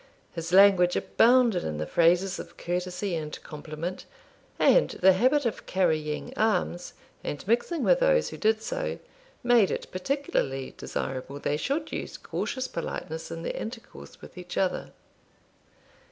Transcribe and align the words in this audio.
His 0.33 0.51
language 0.51 0.95
abounded 0.95 1.63
in 1.63 1.77
the 1.77 1.85
phrases 1.85 2.39
of 2.39 2.57
courtesy 2.57 3.15
and 3.15 3.39
compliment; 3.43 4.05
and 4.57 4.89
the 4.89 5.13
habit 5.13 5.45
of 5.45 5.67
carrying 5.67 6.33
arms, 6.35 6.93
and 7.23 7.47
mixing 7.47 7.83
with 7.83 7.99
those 7.99 8.29
who 8.29 8.37
did 8.37 8.63
so, 8.63 8.97
made 9.43 9.69
it 9.69 9.91
particularly 9.91 10.73
desirable 10.75 11.37
they 11.39 11.55
should 11.55 11.91
use 11.91 12.17
cautious 12.17 12.67
politeness 12.67 13.29
in 13.29 13.43
their 13.43 13.53
intercourse 13.55 14.19
with 14.23 14.39
each 14.39 14.57
other. 14.57 14.91